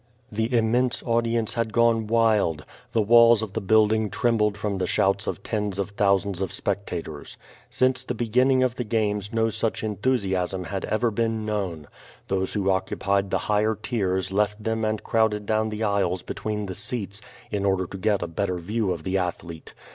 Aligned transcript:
The 0.31 0.51
immense 0.51 1.03
audience 1.05 1.53
had 1.53 1.71
gone 1.71 2.07
wild. 2.07 2.65
The 2.91 3.03
walls 3.03 3.43
of 3.43 3.53
the 3.53 3.61
building 3.61 4.09
trembled 4.09 4.57
from 4.57 4.79
the 4.79 4.87
shouts 4.87 5.27
of 5.27 5.43
tens 5.43 5.77
of 5.77 5.91
thousands 5.91 6.41
of 6.41 6.51
spectators. 6.51 7.37
Since 7.69 8.03
the 8.03 8.15
beginning 8.15 8.63
of 8.63 8.77
the 8.77 8.83
games 8.83 9.31
no 9.31 9.51
such 9.51 9.83
en 9.83 9.97
thusiasm 9.97 10.63
had 10.65 10.85
ever 10.85 11.11
been 11.11 11.45
known. 11.45 11.85
Those 12.29 12.53
who 12.55 12.71
occupied 12.71 13.29
the 13.29 13.37
higher 13.45 13.75
tiers 13.75 14.31
left 14.31 14.63
them 14.63 14.83
and 14.83 15.03
crowded 15.03 15.45
down 15.45 15.69
the 15.69 15.83
aisles 15.83 16.23
between 16.23 16.65
the 16.65 16.73
seats, 16.73 17.21
in 17.51 17.63
order 17.63 17.85
to 17.85 17.97
get 17.99 18.23
a 18.23 18.27
better 18.27 18.57
view 18.57 18.91
of 18.91 19.03
the 19.03 19.19
athlete. 19.19 19.75